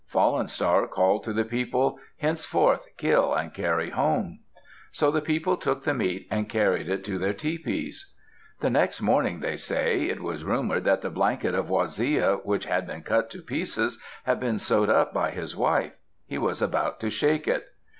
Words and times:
Fallen 0.07 0.47
Star 0.47 0.87
called 0.87 1.23
to 1.25 1.31
the 1.31 1.45
people, 1.45 1.99
"Henceforth 2.17 2.87
kill 2.97 3.35
and 3.35 3.53
carry 3.53 3.91
home." 3.91 4.39
So 4.91 5.11
the 5.11 5.21
people 5.21 5.57
took 5.57 5.83
the 5.83 5.93
meat 5.93 6.27
and 6.31 6.49
carried 6.49 6.89
it 6.89 7.05
to 7.05 7.19
their 7.19 7.35
tepees. 7.35 8.11
The 8.61 8.71
next 8.71 8.99
morning, 8.99 9.41
they 9.41 9.57
say, 9.57 10.05
it 10.09 10.19
was 10.23 10.43
rumored 10.43 10.85
that 10.85 11.03
the 11.03 11.11
blanket 11.11 11.53
of 11.53 11.69
Waziya, 11.69 12.37
which 12.43 12.65
had 12.65 12.87
been 12.87 13.03
cut 13.03 13.29
to 13.29 13.43
pieces, 13.43 13.99
had 14.23 14.39
been 14.39 14.57
sewed 14.57 14.89
up 14.89 15.13
by 15.13 15.29
his 15.29 15.55
wife. 15.55 15.93
He 16.25 16.39
was 16.39 16.63
about 16.63 16.99
to 17.01 17.11
shake 17.11 17.47
it. 17.47 17.67